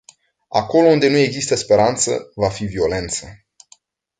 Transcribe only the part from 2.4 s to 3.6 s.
fi violență.